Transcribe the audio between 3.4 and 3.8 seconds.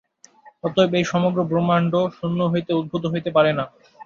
না।